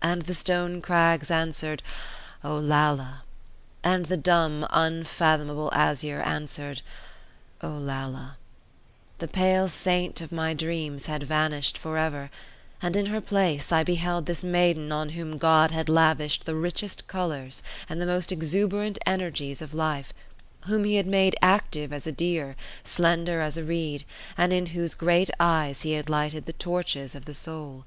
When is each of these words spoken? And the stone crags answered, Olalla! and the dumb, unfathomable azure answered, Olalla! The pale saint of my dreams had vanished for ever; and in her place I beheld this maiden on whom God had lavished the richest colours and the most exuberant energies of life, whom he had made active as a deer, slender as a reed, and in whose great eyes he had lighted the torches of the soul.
And 0.00 0.22
the 0.22 0.32
stone 0.32 0.80
crags 0.80 1.30
answered, 1.30 1.82
Olalla! 2.42 3.20
and 3.84 4.06
the 4.06 4.16
dumb, 4.16 4.66
unfathomable 4.70 5.70
azure 5.74 6.22
answered, 6.22 6.80
Olalla! 7.62 8.38
The 9.18 9.28
pale 9.28 9.68
saint 9.68 10.22
of 10.22 10.32
my 10.32 10.54
dreams 10.54 11.04
had 11.04 11.22
vanished 11.24 11.76
for 11.76 11.98
ever; 11.98 12.30
and 12.80 12.96
in 12.96 13.04
her 13.12 13.20
place 13.20 13.70
I 13.70 13.84
beheld 13.84 14.24
this 14.24 14.42
maiden 14.42 14.90
on 14.90 15.10
whom 15.10 15.36
God 15.36 15.70
had 15.70 15.90
lavished 15.90 16.46
the 16.46 16.54
richest 16.54 17.06
colours 17.06 17.62
and 17.90 18.00
the 18.00 18.06
most 18.06 18.32
exuberant 18.32 18.98
energies 19.04 19.60
of 19.60 19.74
life, 19.74 20.14
whom 20.62 20.84
he 20.84 20.94
had 20.94 21.06
made 21.06 21.36
active 21.42 21.92
as 21.92 22.06
a 22.06 22.10
deer, 22.12 22.56
slender 22.84 23.42
as 23.42 23.58
a 23.58 23.62
reed, 23.64 24.04
and 24.34 24.50
in 24.54 24.68
whose 24.72 24.94
great 24.94 25.28
eyes 25.38 25.82
he 25.82 25.92
had 25.92 26.08
lighted 26.08 26.46
the 26.46 26.54
torches 26.54 27.14
of 27.14 27.26
the 27.26 27.34
soul. 27.34 27.84